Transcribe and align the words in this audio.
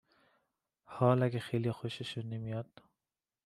حاال 0.85 1.23
اگه 1.23 1.39
خیلیا 1.39 1.73
خوششون 1.73 2.29
نمیاد 2.29 2.81